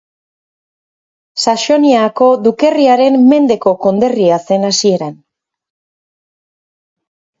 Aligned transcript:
Saxoniako 1.43 2.29
dukerriaren 2.47 3.17
mendeko 3.33 3.75
konderria 3.87 4.41
zen 4.49 4.67
hasieran. 4.71 5.15